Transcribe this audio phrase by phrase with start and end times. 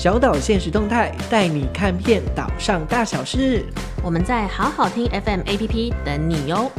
[0.00, 3.66] 小岛现实动态带你看遍岛上大小事。
[4.02, 6.72] 我们在好好听 FM APP 等你哟。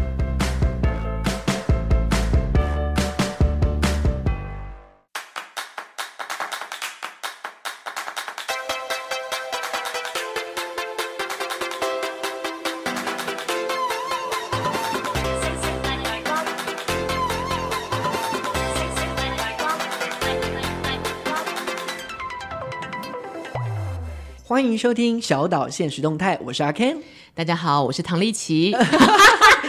[24.72, 26.96] 迎收听小岛现实动态，我是阿 Ken。
[27.34, 28.74] 大家好，我是唐立淇。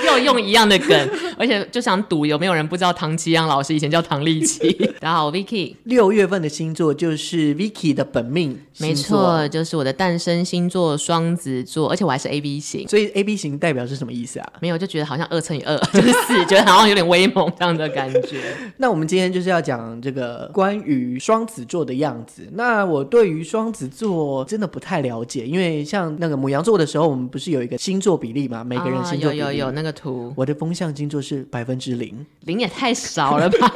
[0.05, 4.73] 又用一样的梗，而且就想赌有没有人不知道唐奇阳老师以前叫唐立奇。
[4.98, 5.77] 大家好，我 Vicky。
[5.84, 12.89] 六月份的星座就是 Vicky 的本命，没错，就是我的诞生星座双子座，而且我还是 A B 型。
[12.89, 14.53] 所以 A B 型代表是什么意思啊？
[14.61, 18.42] 没有，就觉得好像二乘以二 就是四，觉得好像有点威猛这样的感觉。
[18.78, 22.48] 那我们今天就是要讲这个关于双子座的样子。
[22.55, 28.62] 那我对于双子座真的不太了解，因为像那个母羊座的时候，我们不是有一个星座比例嘛？
[28.62, 33.73] 每个人星座有有有那个图，我的风象星座是百分之零，零也太少了吧，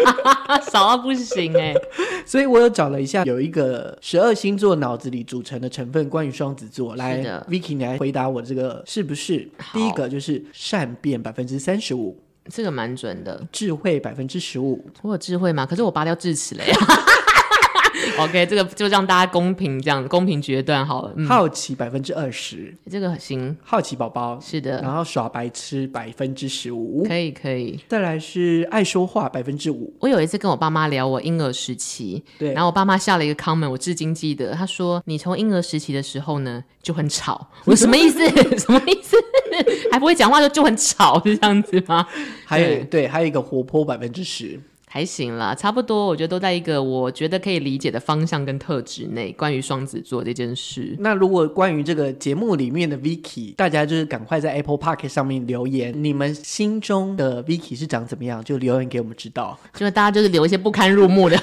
[0.70, 1.75] 少到不行哎。
[2.27, 9.48] 所以我有找了一下，有一个十二星座脑子里组成的成分，关于双子座，来，Vicky 你来回答我这个是不是？
[9.73, 12.19] 第一个就是善变百分之三十五，
[12.51, 13.41] 这个蛮准的。
[13.53, 15.64] 智慧百分之十五，我有智慧吗？
[15.64, 16.77] 可是我拔掉智齿了呀。
[18.18, 21.12] OK，这个就让大家公平这样公平决断好了。
[21.16, 23.56] 嗯、好奇百分之二十，这个行。
[23.62, 27.78] 好奇宝宝是的，然后耍白痴百分之十五，可以可以。
[27.88, 29.92] 再来是爱说话百分之五。
[30.00, 38.18] 我有一次跟我爸妈聊我婴儿时期，对，然后我爸妈下了一个 comment，我至今记得，他说：“你从婴儿时期的时候呢就很吵。”我说：“什么意思？
[38.58, 39.16] 什么意思？
[39.90, 42.06] 还不会讲话就就很吵是这样子吗？”
[42.44, 44.60] 还有对，对，还有一个活泼百分之十。
[44.97, 49.30] 还行啦，差不多，我觉得都在一个我觉得可以理解的方向跟特质内。
[49.33, 59.58] 关于双子座这件事，那如果关于这个节目里面的 Vicky，大家就是赶快在 Apple Podcast 上面留言，你们心中的 Vicky 是长怎么样，就留言给我们知道。
[59.74, 61.39] 就是大家就是留一些不堪入目的，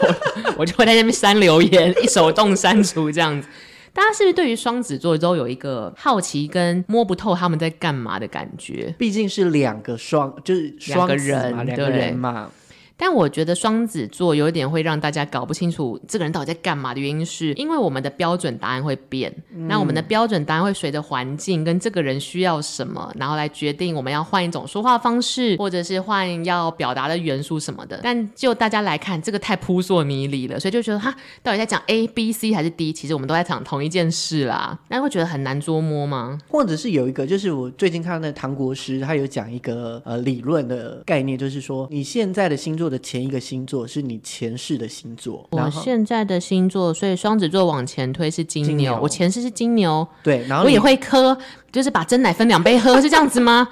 [0.58, 3.48] 我 就会在那边删留言，一手动删除这样子。
[3.94, 8.96] 大家是不是对于双子座都有一个好奇跟摸不透他们在干嘛的感觉？
[8.98, 12.50] 毕竟是两个双，就是双个人，两个人嘛。
[12.96, 19.34] 但我觉得双子座有一点会让大家搞不清楚这个人到底在干嘛的原因，是因为我们的标准答案会变。
[19.52, 28.00] 嗯、那我们的标准答案会随着环境跟这个人需要什么，然后来决定我们要换一种说话方式，或者是换要表达的元素什么的。
[28.04, 32.94] 但就大家来看，这个太扑朔迷离了，所以就觉得哈，到底在讲 A、B、C 还是 D？
[32.94, 34.78] 其实我们都在讲同一件事啦。
[34.90, 36.38] 那会觉得很难捉摸吗？
[36.48, 49.00] 或者是有一个，就是我最近看到那唐国师，他有讲一个呃理论的概念，就是说你现在的星座的前一个星座是你前世的星座，我现在的星座，所以双子座往前推是金牛，金牛。
[49.02, 51.38] 我前世是金牛，对，然后我也会磕，
[51.72, 53.68] 就是把真奶分两杯喝，是这样子吗？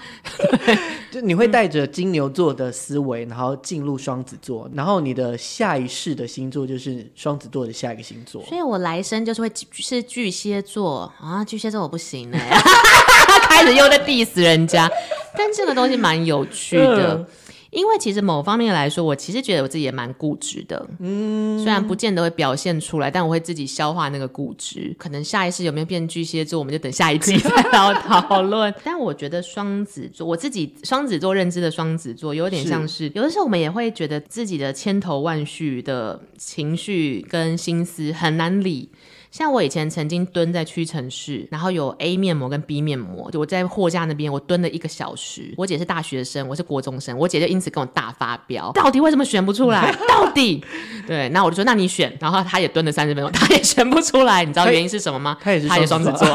[1.12, 12.58] 就你会带着金牛座的思维，然后进入双子座，然后你的下一世的星座就是双子座的下一个星座，所以我来生就是会是巨蟹座啊，巨蟹座我不行哎，
[13.50, 14.90] 开始又在 diss 人家，
[15.38, 17.16] 但这个东西蛮有趣的。
[17.16, 17.26] 嗯
[17.72, 24.94] 因为其实某方面来说，我其实觉得我自己也蛮固执的，嗯，虽然不见得会表现出来，但我会自己消化那个固执。
[25.00, 28.74] 可能下一世有没有变巨蟹座，我们就等下一季 再来讨论。
[28.84, 38.90] 但我觉得双子座，我自己双子座认知的双子座，有点像是，是有的时候我们也会觉得自己的千头万绪的情绪跟心思很难理。
[39.32, 45.54] 像我以前曾经蹲在屈臣氏，然后有 A 面膜跟 B 面膜，就我在货架那边，我蹲了一个小时。
[45.56, 49.90] 我姐是大学生，我是国中生，我姐就因此跟我大发飙，到底为什么选不出来？
[50.10, 50.62] 到底
[51.08, 55.38] 对，那我就说那你选，然后她也蹲了三十分钟，她也选不出来，你知道原因是什么吗？
[55.42, 56.28] 她也是双子座。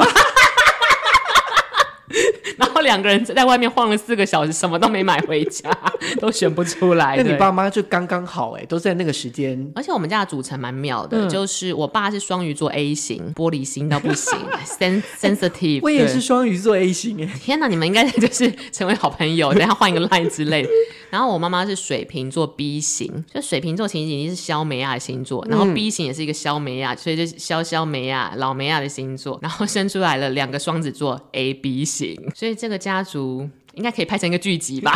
[2.87, 5.71] 两个人在外面晃了四个小时，什么都没买回家，
[6.19, 7.17] 都选不出来。
[7.19, 9.71] 那你爸妈就刚刚好哎，都在那个时间。
[9.75, 15.81] 而且我们家的组成蛮妙的，嗯、就是我爸是双鱼座 A 型，玻璃心到不行，sensitive。
[15.85, 20.69] 我也是双鱼座 A 型哎，天哪，你们应该就是成为好朋友，等下换一个 line 之类的。
[21.11, 34.93] 然后我妈妈是水瓶座 B 型，就水瓶座其实已经是肖梅亚的星座，然后 B 型也是一个肖梅亚，所以就是萧萧梅亚老梅亚的星座，然后生出来了两个双子座 A B 型，所以这个家族应该可以拍成一个剧集吧，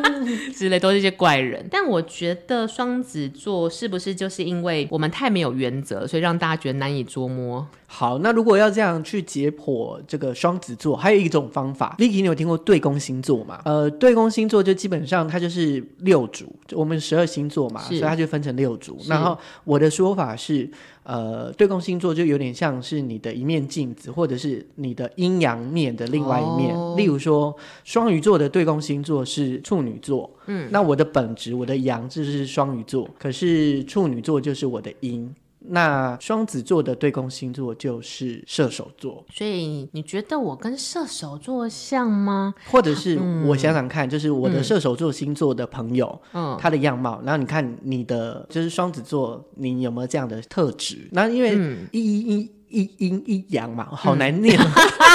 [0.54, 1.66] 之类都是一些怪人。
[1.70, 7.66] 但我觉得双子座是不是就是因为我们太没有原则，所以让大家觉得难以捉摸？
[7.90, 13.62] 好，那如果要这样去解剖这个双子座，还有一种方法，Vicky，你有听过对宫星座吗？
[13.64, 18.98] 呃，对宫星座就基本上它就是六组，我们十二星座嘛，所以它就分成六组。
[19.08, 20.68] 然后我的说法是，
[21.08, 26.76] 呃，对宫星座就有点像是你的一面镜子，或者是你的阴阳面的另外一面。
[26.76, 35.34] 哦、例如说，双鱼座的对宫星座是处女座，嗯，那我的本质，我的阳就是双鱼座，可是处女座就是我的阴。
[35.60, 42.54] 那双子座的对宫星座就是射手座，所以你觉得我跟射手座像吗？
[42.70, 51.08] 或者是我想想看，就是我的射手座星座的朋友，嗯，他的样貌，然后你看你的就是双子座，你有没有这样的特质？
[51.12, 51.56] 那因为
[51.92, 52.52] 一一一。
[52.70, 54.54] 一阴一阳嘛，好难念。
[54.60, 54.66] 嗯、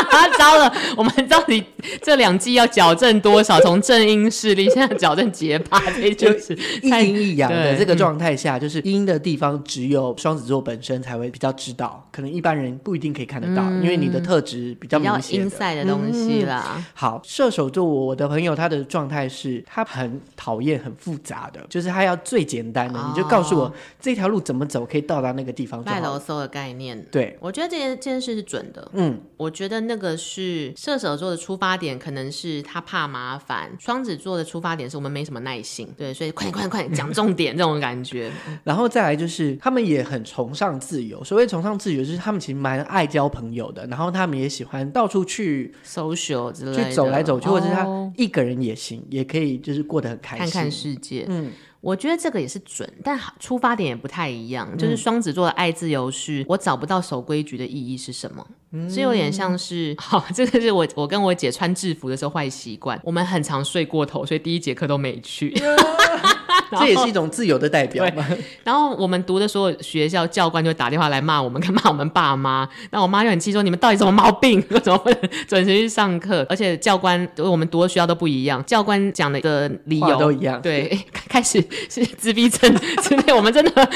[0.38, 1.64] 糟了，我们到底
[2.02, 3.60] 这两季要矫正多少？
[3.62, 15.40] 从正音势力，现在矫正结巴，这， 就是一阴一阳的这个状态下，就是阴的地方只有双子座本身才会比较知道，可能一般人不一定可以看得到，嗯、因为你的特质比较明显。
[15.40, 16.86] 阴塞的东西啦、嗯。
[16.94, 23.72] 好，射手座，我的朋友他的状态是，他很讨厌很复杂的，就是他要最简单的，哦、你就告诉我
[24.02, 25.84] 这条路怎么走可以到达那个地方。
[25.86, 27.38] 卖楼搜的概念，对。
[27.40, 38.32] 我觉得这件这件事是准的，嗯，我觉得那个是射手座的出发点，可能是他怕麻烦；双子座的出发点是我们没什么耐心，对，所以快点快点快点讲重点这种感觉。
[38.64, 47.88] 然后再来就是他们也很崇尚自由，所谓崇尚自由就是他们其实蛮爱交朋友的，然后他们也喜欢到处去 social 之类的，去走来走去，或者是他
[48.18, 51.52] 一个人也行，也可以就是过得很开心，看看世界，嗯。
[51.84, 54.78] 我觉得这个也是准，但出发点也不太一样。
[54.78, 58.48] 就是双子座的爱自由是，是我找不到守规矩的意义是什么？
[58.72, 65.54] 嗯，是有点像是，好，这个是我我跟我姐穿制服的时候坏习惯，我们很常睡过头，所以第一节课都没去。
[66.80, 68.26] 这也是一种自由的代表嘛。
[68.64, 72.68] 然后我们读的所有学校教官就打电话来骂我们，跟骂我们爸妈。
[72.92, 74.64] 那我妈就很气，说你们到底什么毛病？
[74.70, 76.46] 为什么不能准时去上课？
[76.50, 80.62] 而且教官我们读的学校都不一样，教官讲的的理由都一样。
[80.62, 80.98] 对，
[81.28, 82.74] 开始是自闭症
[83.04, 83.34] 之类。
[83.34, 83.90] 我们真的，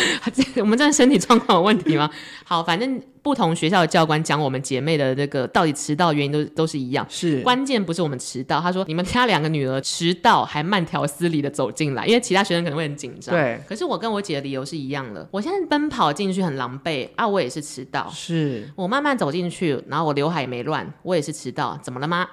[0.57, 2.09] 我们真的身体状况有问题吗？
[2.43, 3.01] 好，反正。
[3.27, 8.61] 不同学校的教官讲我们姐妹的这个到底迟到原因都都是一样，是关键不是我们迟到。
[8.61, 13.35] 他说你们家两个女儿迟到还慢条斯理的走进来，因为其他学生可能会很紧张。
[13.35, 15.27] 对，可是我跟我姐的理由是一样的。
[15.29, 18.09] 我现在奔跑进去很狼狈啊，我也是迟到。
[18.09, 21.77] 是我慢慢走进去，然后我刘海也没乱，我也是迟到。
[21.83, 22.25] 怎么了吗？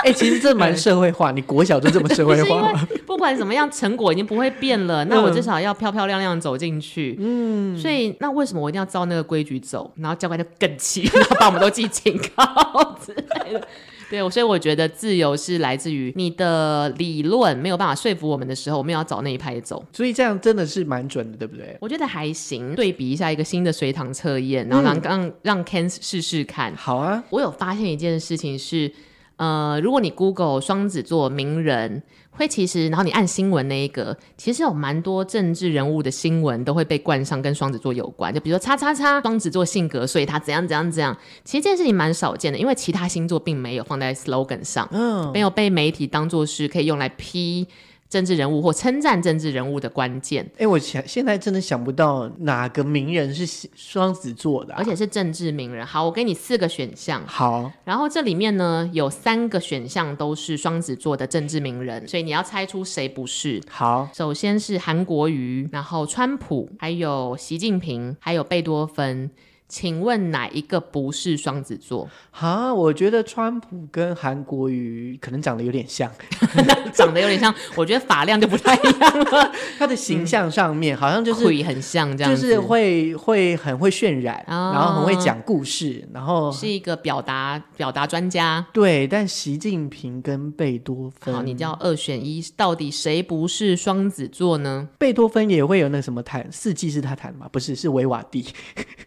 [0.04, 2.72] 哎、欸，其实这蛮社会化，你国小就这么社会化？
[3.06, 5.04] 不管怎么样，成果已经不会变了。
[5.10, 7.16] 那我至少要漂漂亮亮走进去。
[7.18, 9.90] 嗯，所以那为什么我一定要照那个规矩走？
[9.96, 13.68] 然后教官就更气， 然后把我们都记警告之类的。
[14.08, 19.84] 对，所以我觉得自由是来自于你的理论没有办法说服我们的时候，我们要找那一派走。
[19.92, 21.76] 所以这样真的是蛮准的，对不对？
[21.80, 22.74] 我觉得还行。
[22.74, 26.74] 对比一下一个新的随堂测验，然后让让、嗯、让 Ken 试试看。
[26.74, 28.90] 好啊，我有发现一件事情是。
[29.40, 41.16] 呃，如果你 Google 双子座名人，会其实，然后你按新闻那一个，其实有蛮多政治人物的新闻都会被冠上跟双子座有关，就比如说叉叉叉双子座性格，所以他怎样怎样怎样。
[41.42, 47.66] 其实这件事情蛮少见的，因为其他星座并没有放在 slogan 上，嗯，没有被媒体当做是可以用来批。
[48.10, 50.44] 政治人物或称赞政治人物的关键。
[50.54, 55.86] 哎、欸，我想现在真的想不到哪个名人是双子座的、啊，而且是政治名人。
[55.86, 57.22] 好，我给你四个选项。
[57.24, 63.62] 好，然后这里面呢有三个选项都是双子座的政治名人，所以你要猜出谁不是。
[63.70, 69.30] 好，首先是韩国瑜，然后川普，还有习近平，还有贝多芬。
[69.70, 72.08] 请问哪一个不是双子座？
[72.32, 76.10] 哈，我觉得川普跟韩国瑜可能长得有点像，
[76.92, 77.54] 长得有点像。
[77.76, 79.52] 我觉得发量就不太一样了。
[79.78, 88.66] 他的形象上面好像就是会很像这样，就是会会很会渲染，哦、然后很会讲故事，然后是一个表达表达专家。
[88.72, 94.88] 对，但习近平跟贝多芬，好，你叫二选一，到底谁不是双子座呢？
[94.98, 97.48] 贝多芬也会有那什么弹四季是他弹的吗？
[97.52, 98.44] 不是，是维瓦蒂。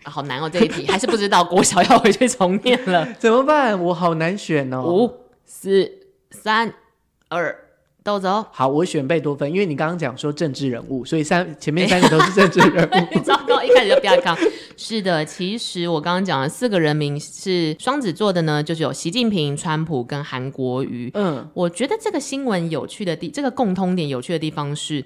[0.06, 0.50] 好难哦。
[0.54, 3.78] 这一题还是不知道，国小要回去重念了， 怎么办？
[3.84, 4.84] 我好难选哦。
[4.84, 5.12] 五、
[5.44, 5.92] 四、
[6.30, 6.72] 三、
[7.28, 7.56] 二，
[8.04, 8.46] 都走。
[8.52, 13.20] 好，我选贝多芬，因为你刚刚讲说政治人物，所以三前面三个都是政治人物。
[13.26, 14.38] 糟糕，一开始就不要看。
[14.78, 21.10] 是的，其实我刚刚讲的四个人名是双子座的呢，就是有习近平、川普跟韩国瑜。
[21.16, 25.04] 嗯，我觉得这个新闻有趣的地，这个共通点有趣的地方是。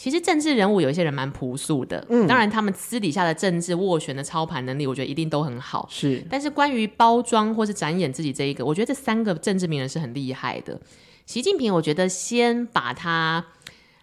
[0.00, 5.86] 其实政治人物有一些人蛮朴素的，嗯，当然他们私底下的政治斡旋的操盘能力，我觉得一定都很好。
[5.90, 10.80] 是，但是关于包装或是展演自己这一个，我觉得这三个政治名人是很厉害的。
[11.26, 13.44] 习近平，我觉得先把他，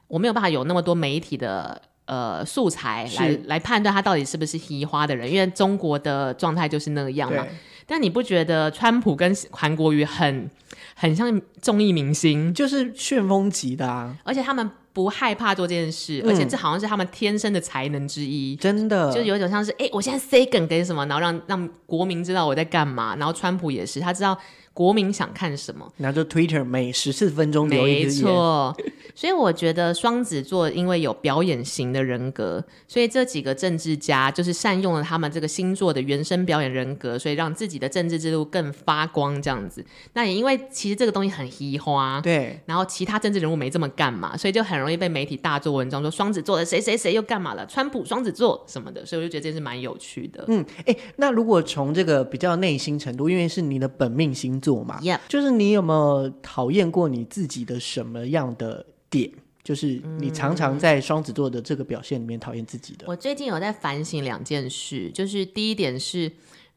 [0.07, 7.43] 我没有办法有那么多媒体的呃素材来来判断他到底是不是嘻花的人，因为中国的状态就是那样嘛。
[7.87, 10.51] 但你不觉得川普跟韩国瑜很
[10.93, 14.15] 很像综艺明星，就是旋风级的啊？
[14.23, 18.55] 而且他们不害怕做这件事，嗯、而且这好像是他们天生的才能之一。
[18.57, 23.15] 真的，就有一种像是哎、欸，我现在 say 梗给什么，然后让让国民知道我在干嘛。
[23.15, 24.37] 然后川普也是，他知道。
[24.77, 25.91] 国民想看什么？
[25.97, 28.03] 然后就 Twitter 每十四分钟留一。
[28.03, 28.77] 没错，
[29.15, 39.41] 所以我觉得双子座因为有表演型的人格，所以这几个政治家就是善用了他们这个星座的原生表演人格，所以让自己的政治之路更发光。
[39.41, 42.59] 这样子，那也因为其实这个东西很稀花，对。
[42.67, 47.65] 然后其他政治人物没这么干嘛，所以就很容易被媒体大做文章，说双子座的谁谁谁又干嘛了？
[47.65, 50.45] 川普双子座什么的，所以我就觉得这是蛮有趣的。
[50.49, 54.66] 嗯，哎，那如果从这个比较内心程度，因为是你的本命星座。
[54.67, 55.21] 做嘛，Yep.
[55.29, 59.31] 就是你有没有讨厌过你自己的什么样的点？
[59.63, 63.05] 就是你常常在双子座的这个表现里面讨厌自己的。
[63.07, 66.29] 我最近有在反省两件事，就是第一点是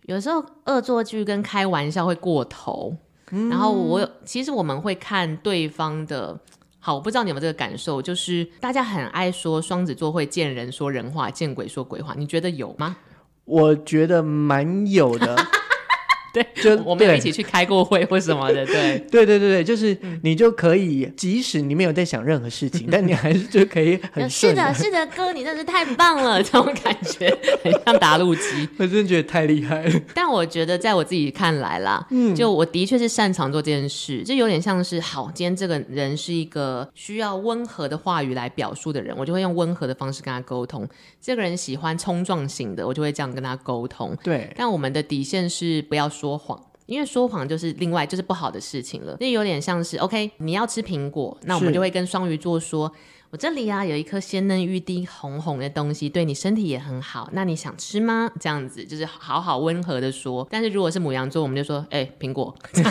[0.03, 2.97] 有时候恶作剧跟开玩笑会过头，
[3.33, 6.39] 嗯、然后我有其实我们会看对方的
[6.79, 12.97] 好，我不知道你有没有这个感受，就是大家很爱说双子座会见人说人话，见鬼说鬼话，你觉得有吗？
[13.45, 15.37] 我觉得蛮有的。
[16.35, 30.01] 对，就我们有一起去开过会或什么的，对， 对对对对，就是你就可以，即使你没有在想任何事情，但你还是就可以很是的，是的，哥，你真是太棒了，这种感觉很像打路机， 我真的觉得太厉害了。
[30.15, 40.89] 但我觉得在我自己看来啦，嗯，就我的确是擅长做这件事，就有点像是，好，今天这个人是一个需要温和的话语来表述的人，我就会用温和的方式跟他沟通。
[41.21, 44.17] 这个人喜欢冲撞型的，我就会这样跟他沟通。
[44.23, 49.17] 对，但我们的底线是不要说谎，因为说谎就是另外就是不好的事情了。
[49.21, 52.93] 那有点像是 OK，你要吃苹果，那我们就会跟双鱼座说，
[53.31, 58.31] 我这里啊有一颗鲜嫩欲滴红红的东西，对你身体也很好，那你想吃吗？
[58.39, 60.47] 这样子就是好好温和的说。
[60.51, 62.83] 但是如果是母羊座，我们就说，哎、欸，苹果 之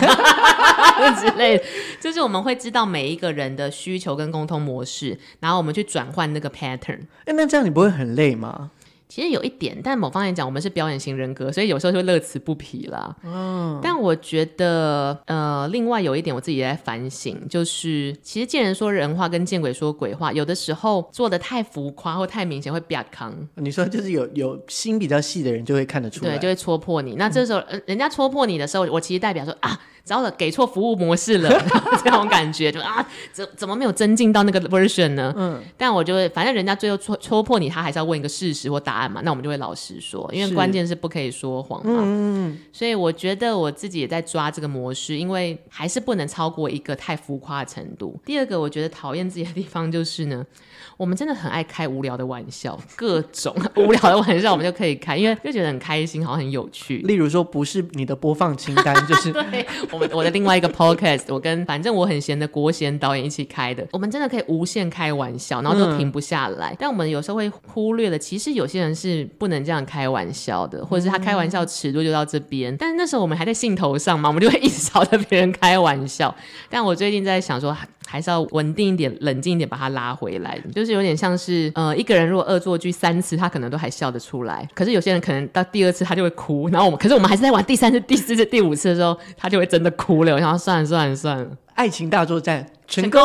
[1.36, 1.64] 类的，
[2.00, 7.00] 就是我们会知道每一个人的需求跟沟通模式，然后我们去转换那个 pattern。
[7.26, 8.70] 哎，那这样你不会很累吗？
[9.10, 13.14] 其实有一点，但某方面讲，我们是表演型人格，所以有时候就乐此不疲啦。
[13.24, 23.34] 嗯，但我觉得，呃，另外有一点我自己也在反省，就是其实见人说人话跟见鬼说鬼话，有的时候做的太浮夸或太明显会比较扛。
[23.56, 27.16] 你说就是有有心比较细的人就会看得出来，对，就会戳破你。
[27.16, 29.78] 那这时候，嗯、人家戳破你的时候，我其实代表说啊。
[30.10, 31.48] 糟了，给错服务模式了，
[32.02, 35.32] 这种感觉就啊，怎怎么没有增进到那个 version 呢？
[35.36, 42.02] 嗯，但我就会，反正人家最后戳戳破你，他还是要问一个事实或答案嘛，那我们就会老实说，因为关键是不可以说谎嘛。
[42.04, 48.20] 嗯，所以我觉得我自己也在抓这个模式，因为还是不能超过一个太浮夸的程度。
[48.26, 50.44] 第二个，我觉得讨厌自己的地方就是呢。
[51.00, 56.98] 我们真的很爱开无聊的玩笑，各种 无聊的玩笑我们就可以开，因为就觉得很开心，好像很有趣。
[56.98, 66.72] 例如说，不是你的播放清单，就是对我们我的另外一个 podcast，我跟反正我很闲的国贤导演一起开的，我们真的可以无限开玩笑，然后都停不下来。
[66.72, 72.72] 嗯、但我们有时候会忽略了，其实有些人是不能这样开玩笑的，或者是他开玩笑尺度就到这边。
[72.72, 76.34] 嗯、但是那时候我们还在兴头上嘛，我们就会一直 朝着别人开玩笑。
[76.68, 77.76] 但我最近在想说。
[78.10, 80.60] 还是要稳定一点、冷静一点，把他拉回来。
[80.74, 84.68] 就是有点像是，呃，一个人如果恶作剧三次，他可能都还笑得出来。
[84.74, 90.34] 可是有些人可能到第二次他就会哭，然后我们，可是我们还是在玩第三次、第四次、第五次的时候，他就会真的哭了。
[90.34, 93.20] 我想说算了算了算了，爱情大作战成功。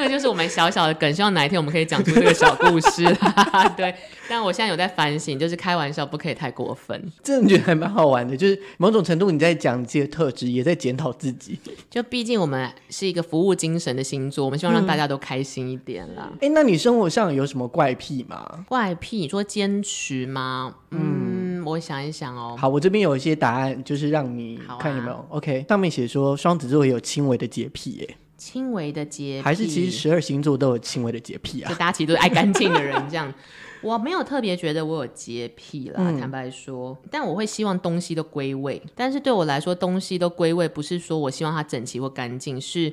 [0.00, 3.04] 这个就是我们小小的梗，希望哪一天我们可以讲出这个小故事。
[3.76, 3.94] 对，
[4.30, 6.98] 但我现在有在反省，就是开玩笑不可以太过分。
[7.22, 11.58] 真的觉得还蛮好玩的，就是某种程度你在讲这些特质，也在检讨自己。
[11.90, 16.30] 就毕竟我们是一个服务精神的星座，我们希望让大家都开心一点啦。
[16.36, 18.64] 哎、嗯，那你生活上有什么怪癖吗？
[18.70, 20.76] 怪癖，你说坚持吗？
[20.92, 22.56] 嗯，嗯，我想一想哦。
[22.58, 25.16] 好，我这边有一些答案，就是让你看有没有。
[25.16, 28.16] 啊、OK，上面写说双子座有轻微的洁癖，耶。
[28.40, 31.68] 轻微的洁癖，还是其实十二星座都有轻微的洁癖啊？
[31.68, 33.32] 就大家其实都是爱干净的人，这样。
[33.82, 36.96] 我没有特别觉得我有洁癖啦，嗯、坦白说。
[37.10, 38.82] 但我会希望东西都归位。
[38.94, 42.92] 但是对我来说，东西都归位不是说我希望它整齐或干净，是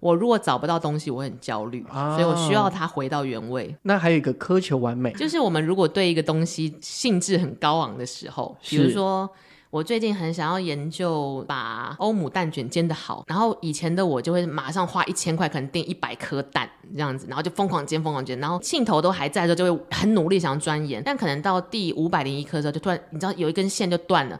[0.00, 3.74] 我如果找不到东西，我很焦虑，哦、所以我需要它回到原位。
[3.82, 9.30] 那还有一个苛求完美，就是我们如果对一个东西兴致很高昂的时候，比如说。
[9.72, 24.38] 我最近很想要研究把欧姆蛋卷煎得好，然后以前的我就会马上花一千块，可能订一百颗蛋这样子，然后就疯狂煎，疯狂煎，然后镜头都还在的时候，就会很努力想要钻研，但可能到第五百零一颗的时候，就突然你知道有一根线就断了。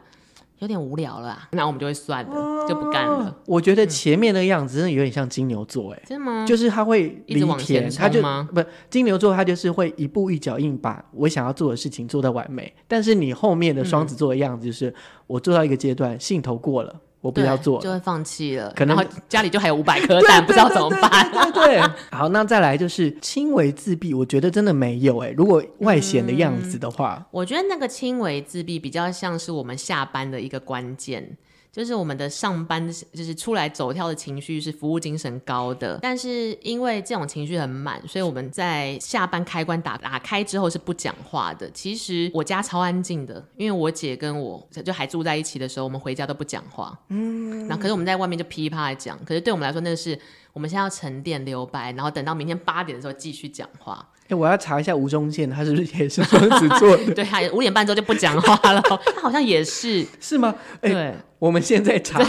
[0.63, 3.35] 有点无聊了啊，那我们就会算了，就不干了。
[3.45, 6.45] 我觉得前面那个样子真的有点像金牛座，哎，真的吗？
[6.47, 8.47] 就是他会一直往前他就吗？
[8.53, 12.73] 不，金牛座他就是会一步一脚印把我想要做的事情做到完美。
[12.87, 14.93] 但是你后面的双子座的样子就是，
[15.27, 16.95] 我做到一个阶段，兴头过了。
[17.23, 18.73] 我不要做，就会放弃了。
[18.75, 18.97] 可能
[19.29, 21.31] 家里就还有五百颗蛋，不知道怎么办。
[21.31, 25.33] 对，对，对， 好，那再来就是轻微自闭，我觉得真的没有哎、欸。
[25.33, 31.37] 如果外显的样子的话，嗯、我觉得那个轻微自闭比较像是我们下班的一个关键。
[31.73, 41.67] 就是我们的上班，就是出来走跳的情绪是服务精神高的，但是因为这种情绪很满，所以我们在下班开关打打开之后是不讲话的。
[41.71, 46.95] 其实我家超安静的，因为我姐跟我就还住在一起的时候，我们回家都不讲话。
[47.07, 50.17] 嗯，那可是我们在外面就噼啪的讲，可是对我们来说，那个是
[50.53, 54.07] 我们现在要沉淀留白，然后等到明天八点的时候继续讲话。
[54.33, 57.11] 我要查一下吴宗宪，他是不是也是双子座的？
[57.15, 58.81] 对，他五点半之后就不讲话了。
[59.15, 60.53] 他好像也是， 是吗？
[60.81, 62.19] 欸、对，我们现在查，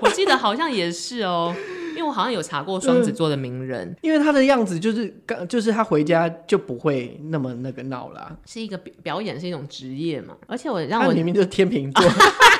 [0.00, 1.54] 我记得好像也是哦，
[1.90, 10.34] 因为我好像有查过双子座的名人、嗯，因为他的样子就是刚，就是他回家就不会那么那个闹了，是一个表表演是一种职业嘛。
[10.46, 12.08] 而且我让我明明就是天秤座，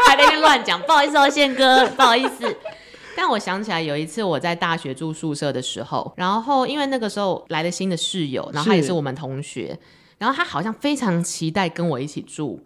[0.07, 2.57] 还在那边乱讲，不好意思哦，宪哥，不好意思。
[3.17, 9.79] 但我想起来有一次我在大学住宿舍的时候，然后因为那个时候来了新的室友，然后他也是我们同学，
[10.19, 12.61] 然后他好像非常期待跟我一起住，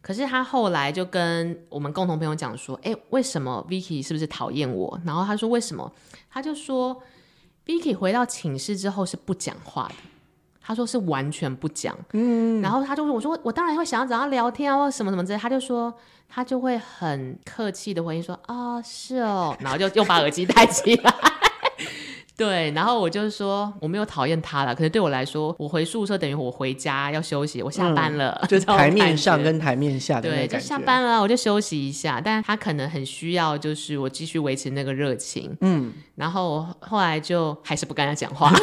[0.00, 5.00] 可是他后来就跟我们共同朋友讲说，哎，为什么 Vicky 是不是讨厌我？
[5.04, 5.90] 然后他说为什么？
[6.30, 7.02] 他就说
[7.64, 9.94] Vicky 回到寝室之后是不讲话的。
[10.66, 15.92] 他说是完全不讲，嗯，然后他就说：“我说我当然会想要找他聊天啊，或什么什么之类。”他就说
[16.26, 21.14] 他就会很客气的回应说：“啊、哦，是哦。”然后就又把耳机戴起来。
[22.36, 32.20] 对，然后我就说我没有讨厌他了，可是对我来说，我回宿舍等于我回家要休息，我下班了，嗯、 就是台面上跟台面下的对，就下班了，我就休息一下。
[32.20, 38.50] 但他可能很需要，就是我继续维持那个热情，嗯，然后后来就还是不跟他讲话。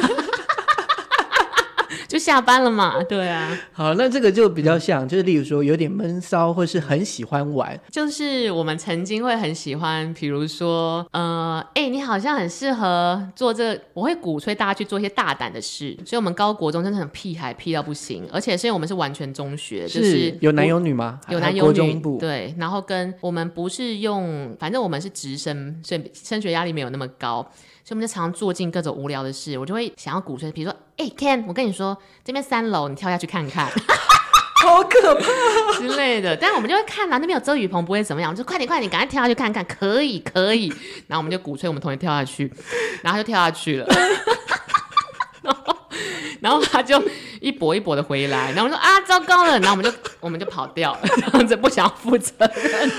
[2.21, 3.57] 就下班了嘛，对啊。
[3.71, 7.79] 好，那这个就比较像，就是例如说有点闷骚，或是很喜欢玩。
[7.89, 15.97] 就是我们曾经会很喜欢，比如说，呃，哎、欸，你好像很适合做这个，我会鼓吹大家去做一些大胆的事。
[16.05, 18.27] 所以，我们高国中真的很屁孩，屁到不行。
[18.31, 21.19] 而且，是因为我们是完全中学，是就是有男有女吗？
[21.29, 22.01] 有男有女。
[22.19, 27.49] 对，然后跟我们不是用，反正我们是直升，所以升学压力没有那么高。
[27.91, 33.65] 所以我们就常常做尽各种无聊的事，我就会想要鼓吹，比如说，哎、欸、Ken，我跟你说，这边三楼，你跳下去看看，
[34.63, 36.33] 好可怕之类的。
[36.37, 40.69] 但是我们就会看啊，那边有遮雨棚，不会怎么样，我就快点快点，赶快跳下去看看，可以可以。
[41.07, 42.49] 然后我们就鼓吹我们同学跳下去，
[43.03, 43.87] 然后他就跳下去了，
[45.43, 45.77] 然后
[46.39, 46.97] 然后他就
[47.41, 52.89] 一跛一跛的回来，然后我们说啊，糟糕了，然后我们就我们就跑掉了，这样子不想要负责任，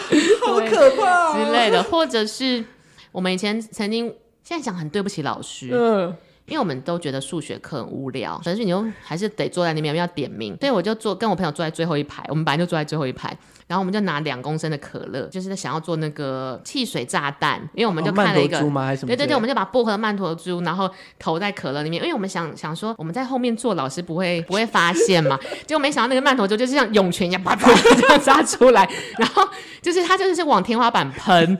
[0.45, 2.63] 好可怕之类的，或者是
[3.11, 4.15] 我们以前曾经。
[4.43, 6.15] 现在想很对不起老师，嗯，
[6.47, 13.29] 因为我们都觉得数学课很无聊，但是你又还是得坐在那边要点名，所以我就坐跟我朋友坐在最后一排，我们本来就坐在最后一排，
[13.69, 18.59] 然后我们就拿两公升的可乐，就是想要做那个汽水炸弹，因为我们就看了一个，
[19.05, 29.49] 哦、对对对，我们就把薄荷曼陀珠，然后投在可乐里面，因为我们想想说我们在后面坐，老师不会不会发现嘛， 结果没想到那个曼陀珠就是像涌泉一样啪啪这样炸出来，然后
[29.81, 31.57] 就是它就是往天花板喷。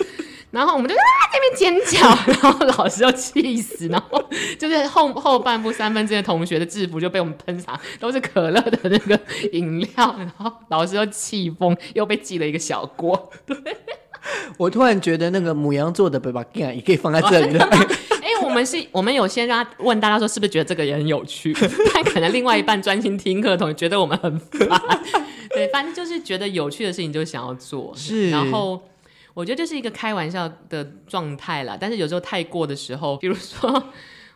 [0.53, 1.01] 然后我们就啊
[1.33, 4.23] 这边尖叫， 然后老师就气死，然后
[4.59, 9.19] 就是后后半部三分之一的同学的制服就被我们喷洒，都是可乐的那个
[9.53, 13.31] 饮料，然后老师又气疯，又被记了一个小锅。
[13.47, 13.57] 对，
[14.59, 17.65] 我突然觉得那个母羊座的爸爸也可以放在这里了。
[18.23, 21.57] 哎、欸，我们是，我们有先让他问大家说是不是觉得这个也很有趣，
[21.95, 24.81] 但可能另外一半专心听课的同学觉得我们很烦。
[25.55, 28.79] 对，反正就是觉得有趣的事情就想要做，是，然后。
[29.35, 33.83] 我觉得这是一个开玩笑的状态啦，但是有时候太过的时候，比如说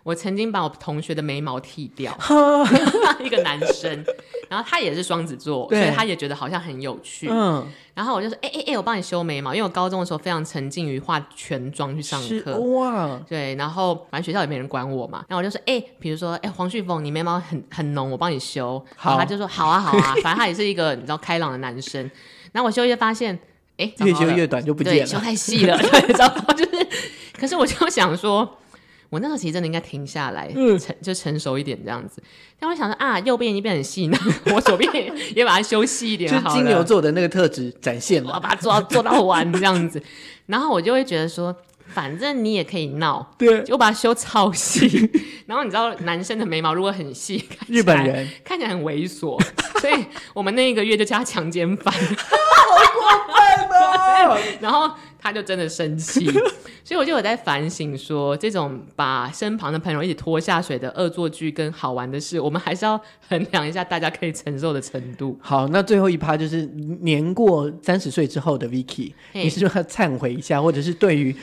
[0.02, 2.16] 我曾经把我同学的眉毛剃掉，
[3.20, 4.04] 一个男生，
[4.48, 7.28] 然后他也是双子座，所以他也觉得好像很有趣。
[7.28, 22.08] 嗯，然后我就说，哎哎哎，我帮你修眉毛，因为我高中的时候非常沉浸于化全妆去上课，哇，对，然后反正学校也没人管我嘛，然后我就说，哎，比如说，哎，黄旭峰，你眉毛很很浓，我帮你修，好，他就说，好啊好啊，反正他也是一个你知道开朗的男生，
[22.52, 23.36] 然后我修一发现。
[23.78, 26.86] 哎，越修越短就不见了，修太细了，对， 糟糕，就是，
[27.38, 28.58] 可是我就想说，
[29.10, 32.22] 我那个其实真的应该停下来，嗯，成就成熟一点这样子。
[32.58, 34.90] 但我想说啊，右边已经变很细，了我左边
[35.34, 40.02] 也把它修细一点就金牛座的那个特质展现了，我要把它做到做到完这样子。
[40.46, 41.54] 然后我就会觉得说，
[41.88, 45.10] 反正你也可以闹，对，就把它修超细。
[45.44, 49.38] 然后你知道，男生的眉毛如果很细，日本人看起来很猥琐，
[49.80, 51.92] 所以我们那一个月就叫他强奸犯。
[52.94, 54.38] 过分了。
[54.60, 56.30] 然后他就真的生气，
[56.82, 65.38] 所以我就有在反省说，这种把身旁的朋友一起拖下水的恶作剧跟好玩的事，我们还是要衡量一下大家可以承受的程度。
[65.40, 66.62] 好，那最后一趴就是
[67.02, 71.34] 年过三十岁之后的 Vicky，你是说要忏悔一下，或者是对于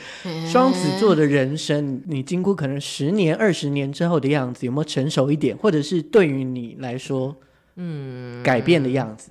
[0.50, 7.34] 双子座的人生，你经过可能十年、二十年之后的样子，有没有成熟一点，或者是对于你来说，
[7.76, 9.30] 嗯，改变的样子？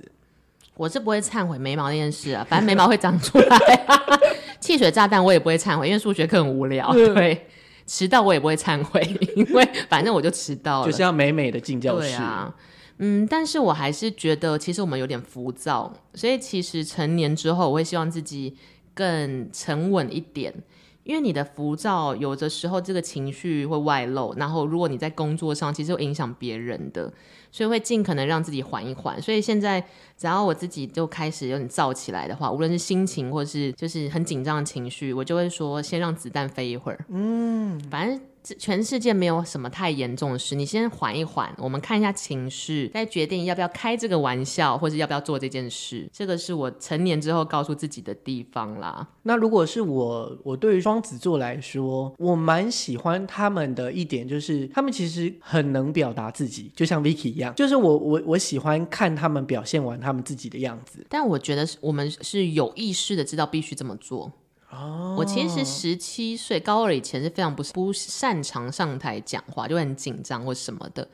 [0.76, 3.58] 我是不会忏悔眉毛那件事啊，反正眉毛会长出来。
[4.60, 6.92] 汽水炸弹我也不会忏悔，因为数学课很无聊。
[6.92, 7.46] 对，
[7.86, 9.00] 迟到我也不会忏悔，
[9.36, 10.86] 因为反正我就迟到了。
[10.86, 12.08] 就是要美美的进教室。
[12.08, 12.54] 对啊，
[12.98, 18.56] 嗯，但是我还是觉得，其实我们有点浮躁，所以其实成年之后，我会希望自己
[18.94, 20.52] 更沉稳一点。
[21.04, 27.12] 因为你的浮躁，有的时候这个情绪会外露，然后如果你在工作上，其实会影响别人的。
[27.52, 29.22] 所以会尽可能让自己缓一缓。
[29.22, 29.80] 所以现在
[30.18, 37.04] 只要我自己就开始有点躁起来的话，无论是心情或是就是很紧张的情绪，我就会说先让子弹飞一会儿。
[37.10, 38.20] 嗯，反正。
[38.58, 46.08] 全世界没有什么太严重的事，你先缓一缓，我们看一下情绪，再决定要不要开这个玩笑，或者要不要做这件事。
[46.12, 49.08] 这个是我成年之后告诉自己的地方啦。
[49.22, 61.06] 那如果是我，我对于双子座来说，我蛮喜欢他们的一点，就是他们其实很能表达自己，就像 Vicky 一样，就是我我我喜欢看他们表现完他们自己的样子。
[61.08, 64.30] 但我觉得我们是有意识的知道必须这么做。
[65.16, 71.08] 我其实十七岁高二以前是非常不不擅长上台讲话，就很紧张或什么的。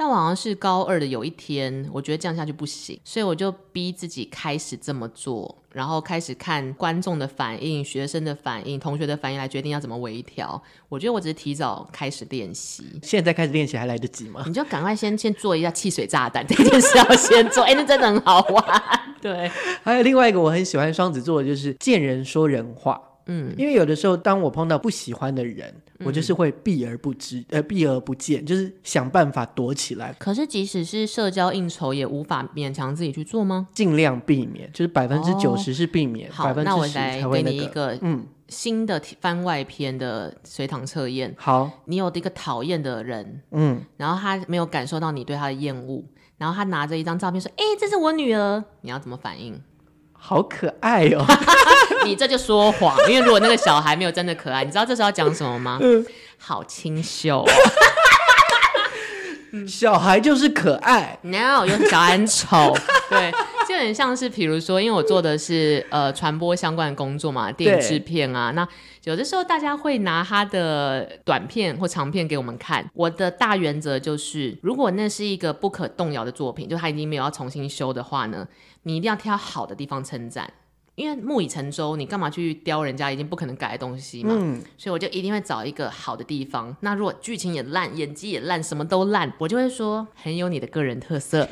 [0.00, 10.62] 但我好像是高二的有一天，我觉得这样下去不行，所以我就逼自己开始这么做，然后开始看观众的反应、学生的反应、同学的反应来决定要怎么微调。
[10.88, 14.42] 我觉得我只是提早开始练习，现在开始练习还来得及吗？
[14.46, 18.82] 你就赶快先先做一下汽水炸弹 这件事要先做，哎、欸，那真的很好玩。
[19.20, 19.50] 对，
[19.82, 22.98] 还有另外一个我很喜欢双子座的就是见人说人话。
[23.26, 30.14] 嗯，因为有的时候当我碰到不喜欢的人，嗯、我就是会避而不知，呃，避而不见，就是想办法躲起来。
[30.18, 33.68] 可是即使是社交应酬，也无法勉强自己去做吗？
[33.74, 37.26] 尽量避免，就是百分之九十是避免，百分之十才会那个。
[37.26, 41.34] 好，那我来给你一个嗯新的番外篇的随堂测验。
[41.38, 46.04] 好，你有一个讨厌的人，嗯，然后他没有感受到你对他的厌恶，
[46.38, 49.60] 然后他拿着一张照片说：“哎，这是我女儿。”你要怎么反应？
[50.22, 51.24] 好可爱哦！
[52.04, 55.78] 你这就说谎，因为如果那个小孩没有真的可爱，你知道这时候要讲什么吗？
[55.80, 56.04] 嗯，
[56.38, 57.44] 好清秀，
[59.66, 61.18] 小孩就是可爱。
[61.22, 62.76] No，有小孩很丑，
[63.10, 63.32] 对，
[63.68, 68.66] 就很像是，比如说，因为我做的是呃传播相关的工作嘛，电影制片啊，那
[69.04, 72.88] 有的时候大家会拿他的短片或长片给我们看。
[72.94, 78.46] 我的大原则就是，如果那是一个不可动摇的作品，就他已经没有要重新修的话呢，
[78.82, 80.52] 你一定要挑好的地方称赞，
[80.94, 84.34] 因为木已成舟，你干嘛去雕人家已经不可能改的东西嘛？
[84.36, 86.76] 嗯，所以我就一定会找一个好的地方。
[86.80, 91.48] 那如果剧情也烂，演技也烂，什么都烂，我就会说很有你的个人特色。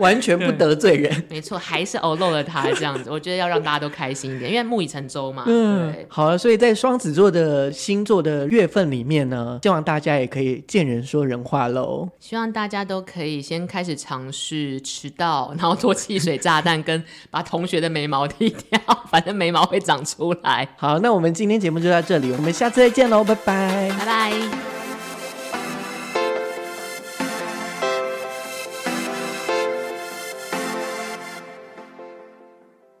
[0.00, 3.10] 完全不得罪人，没错，还是偶漏了他这样子。
[3.12, 5.44] 我觉得要让大家都开心一点，因为木已成舟嘛。
[5.46, 12.08] 嗯，好了，所以在双子座的星座的月份里面呢，希望大家也可以见人说人话喽。
[12.18, 20.66] 希望大家都可以先开始尝试迟到，然后做汽水炸弹，跟把同学的眉毛剃掉， 反正眉毛会长出来。
[20.76, 24.79] 好，那我们今天节目就到这里，我们下次再见喽，拜拜，拜拜。